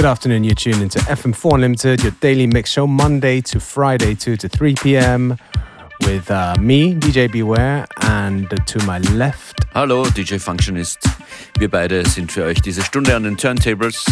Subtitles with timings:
[0.00, 4.38] Good afternoon, you're tuned into FM4 Unlimited, your daily mix show, Monday to Friday, 2
[4.38, 5.36] to 3 p.m.
[6.06, 9.66] with uh, me, DJ Beware, and to my left.
[9.74, 11.06] Hallo, DJ Functionist.
[11.58, 14.06] Wir beide sind für euch diese Stunde an den Turntables.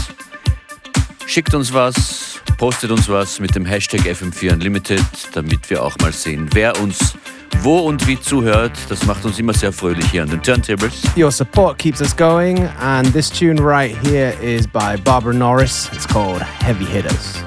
[1.27, 5.00] Schickt uns was, postet uns was mit dem Hashtag FM4 Unlimited,
[5.32, 7.14] damit wir auch mal sehen, wer uns
[7.62, 8.73] wo und wie zuhört.
[8.88, 11.02] Das macht uns immer sehr fröhlich hier an den Turntables.
[11.16, 15.91] Your support keeps us going, and this tune right here is by Barbara Norris.
[15.93, 17.43] It's called Heavy Hitters.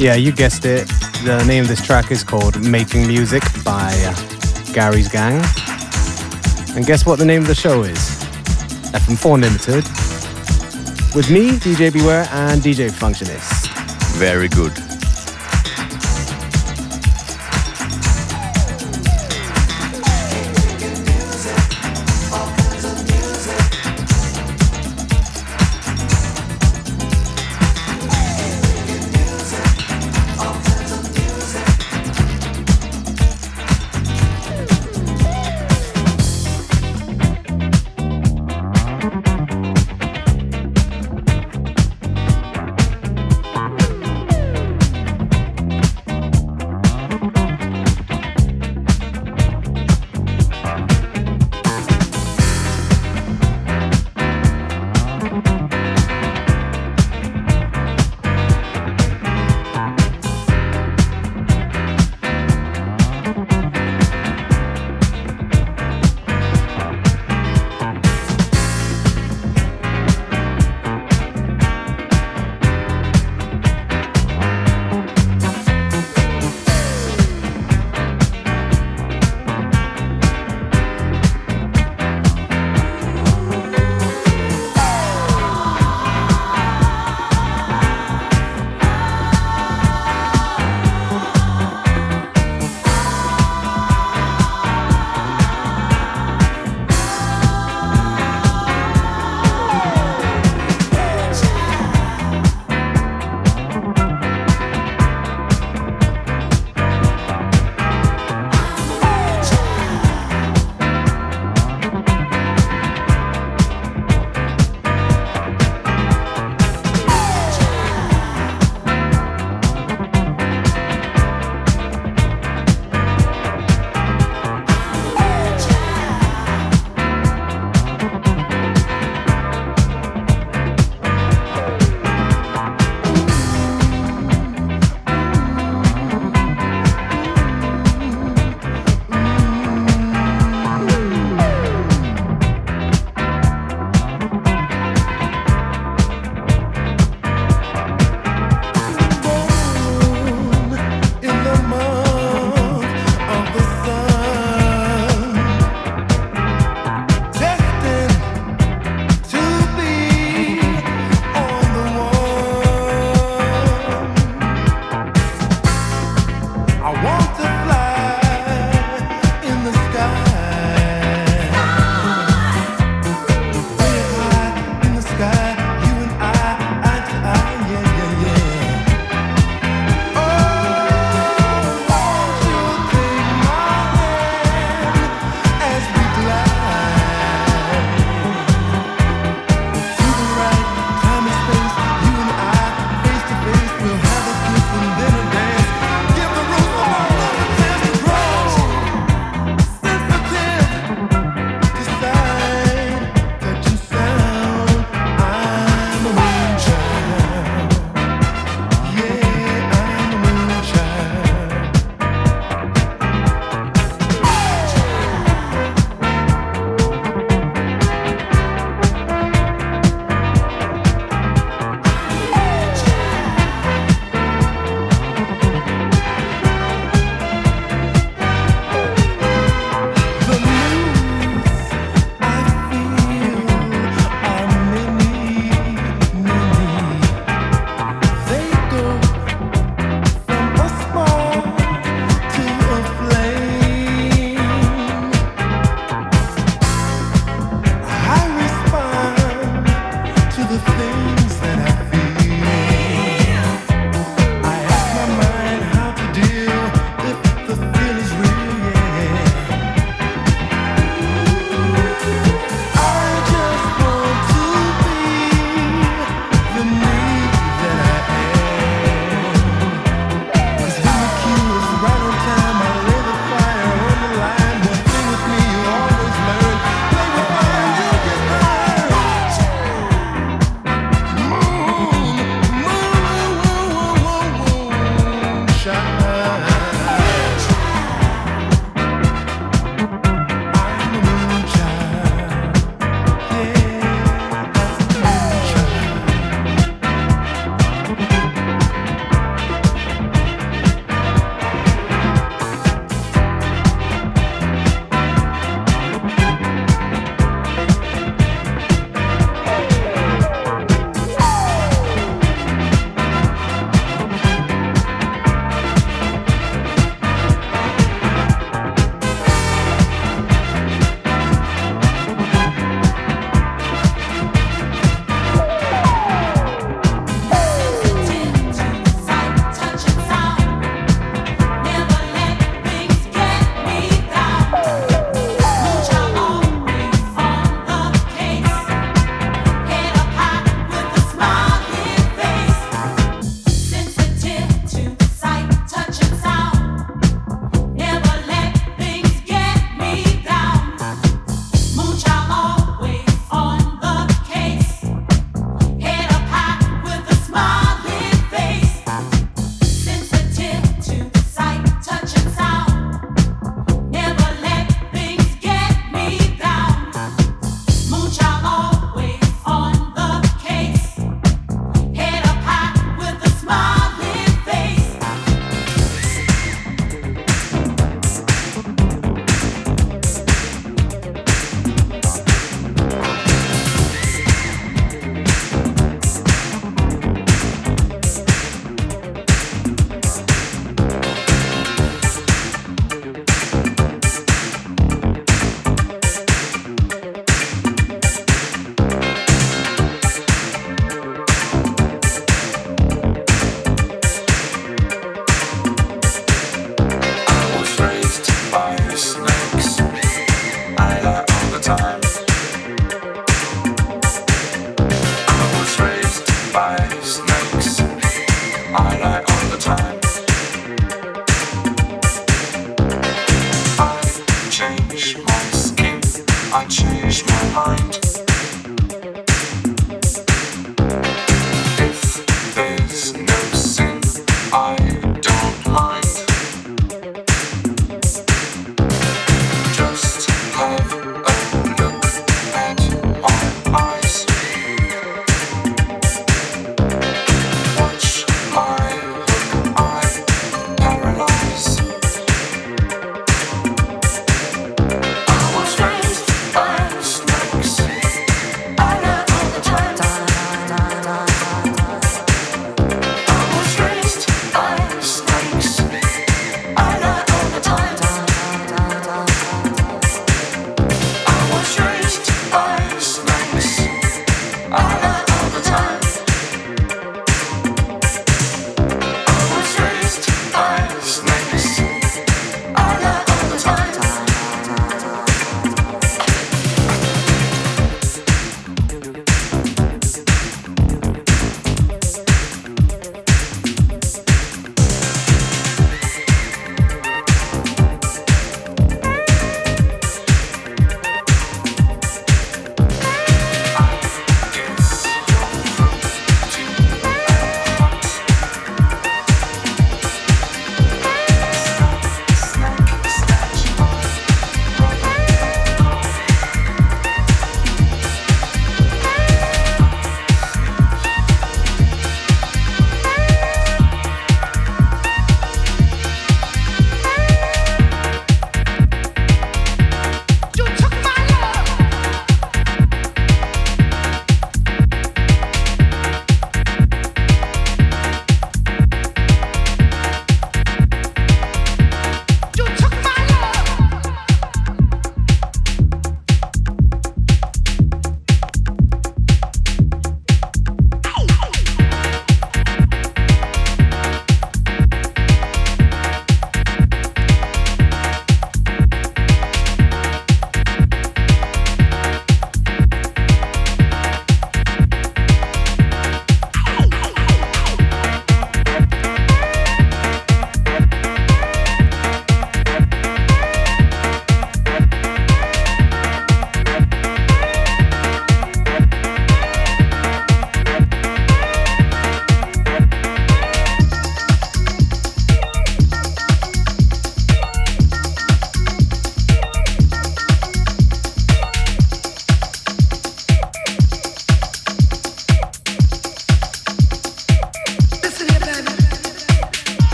[0.00, 0.88] Yeah, you guessed it.
[1.24, 5.34] The name of this track is called Making Music by uh, Gary's Gang.
[6.74, 7.98] And guess what the name of the show is?
[8.94, 9.84] FM4 Limited.
[11.14, 13.68] With me, DJ Beware, and DJ Functionist.
[14.16, 14.72] Very good.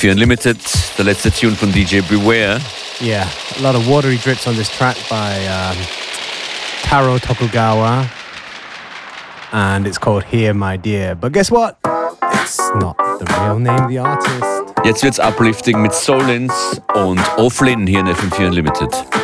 [0.00, 0.56] FM4 Unlimited,
[0.96, 2.58] der letzte Tune von DJ Beware.
[3.02, 5.76] Yeah, a lot of watery drips on this track by um,
[6.82, 8.06] Taro Tokugawa.
[9.52, 11.14] And it's called Here My Dear.
[11.14, 11.78] But guess what?
[12.32, 14.74] It's not the real name of the artist.
[14.84, 19.19] Jetzt wird's uplifting mit Solins und Offlin hier in FM4 Unlimited.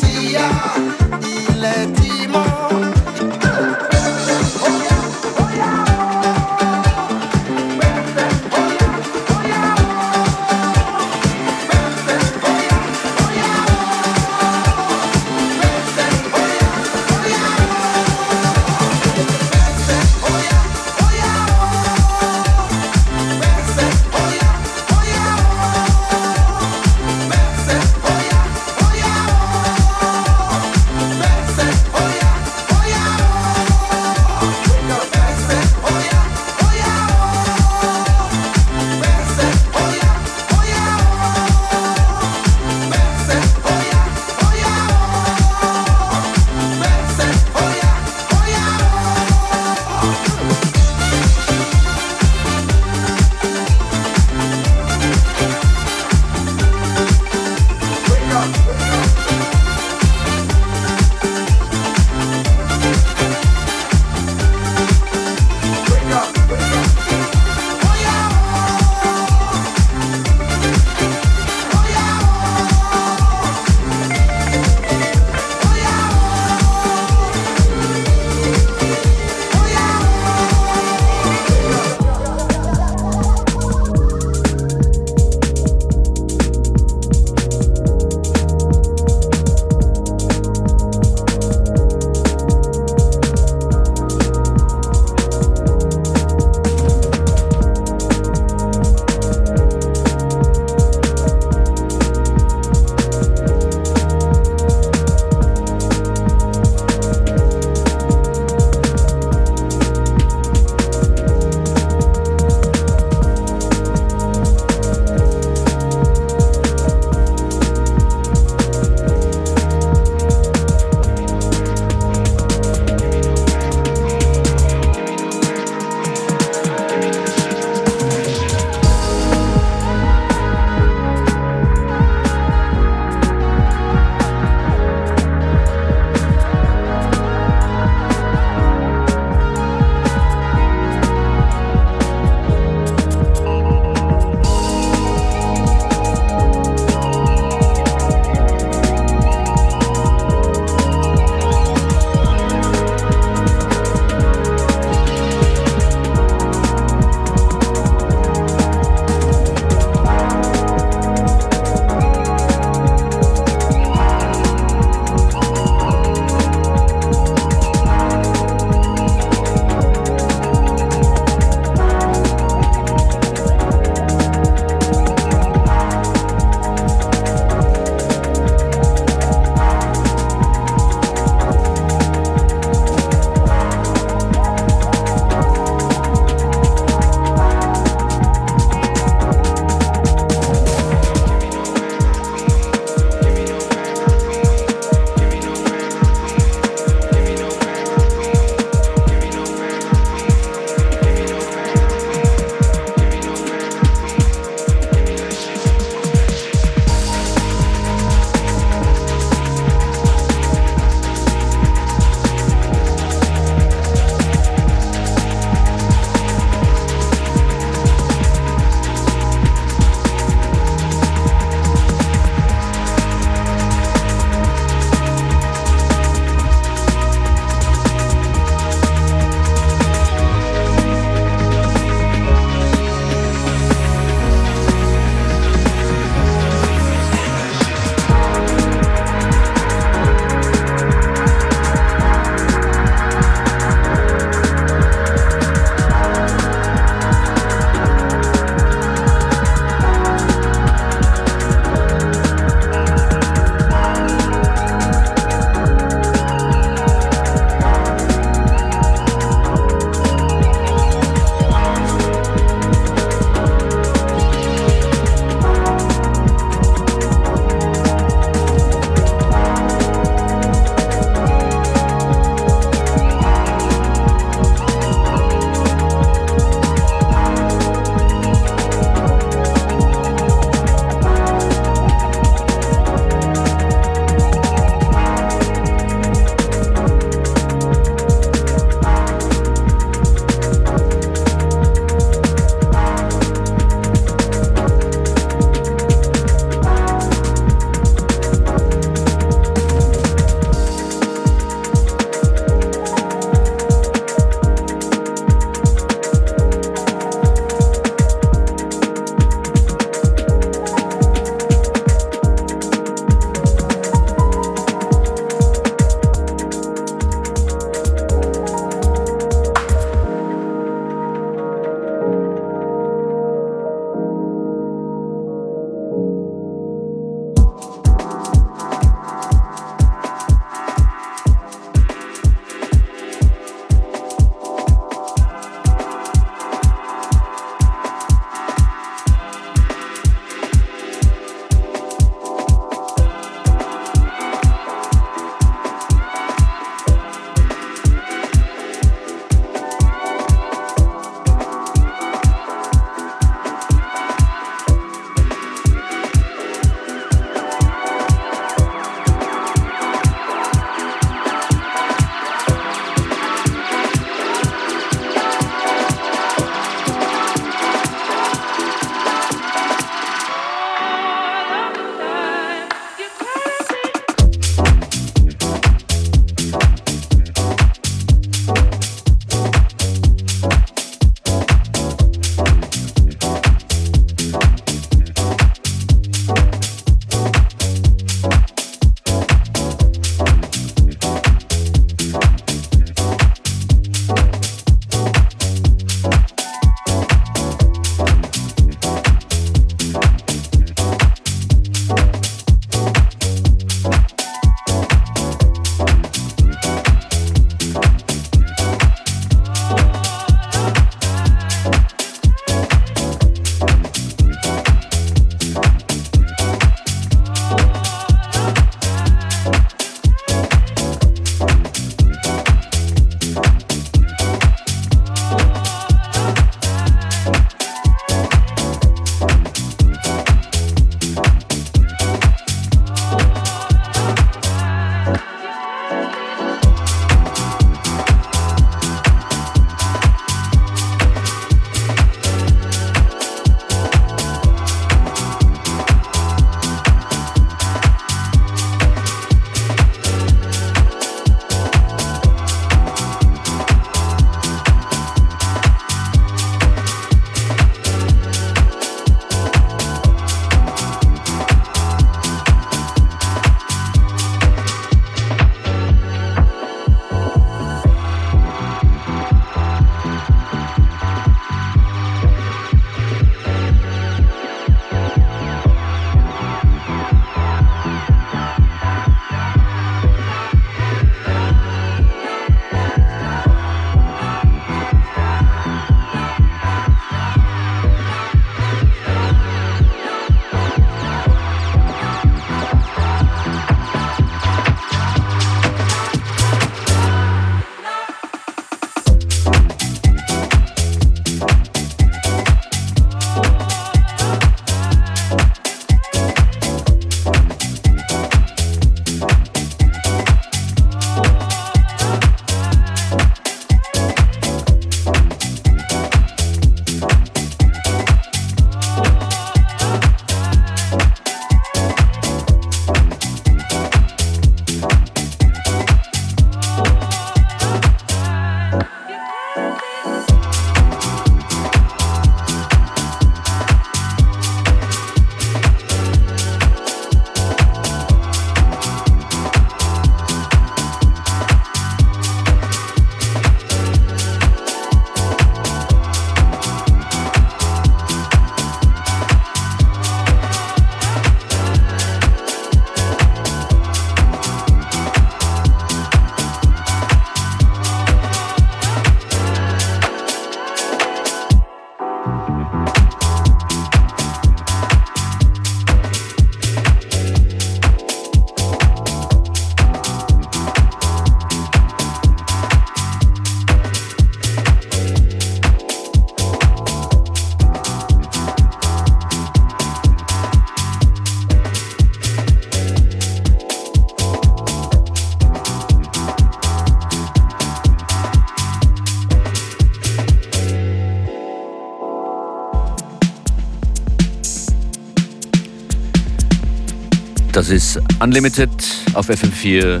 [597.68, 598.70] Das ist Unlimited
[599.12, 600.00] auf FM4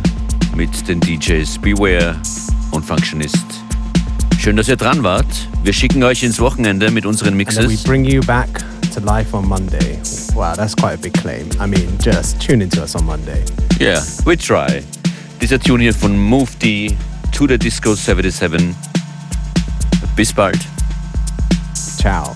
[0.56, 2.16] mit den DJs Beware
[2.70, 3.44] und Functionist.
[4.38, 5.26] Schön, dass ihr dran wart.
[5.64, 7.58] Wir schicken euch ins Wochenende mit unseren Mixes.
[7.58, 8.48] And we bring you back
[8.94, 9.98] to life on Monday.
[10.32, 11.50] Wow, that's quite a big claim.
[11.60, 13.44] I mean, just tune into us on Monday.
[13.78, 14.82] Yeah, we try.
[15.42, 16.96] Dieser Tune hier von Move D
[17.32, 18.74] to the Disco 77.
[20.16, 20.58] Bis bald.
[21.98, 22.34] Ciao.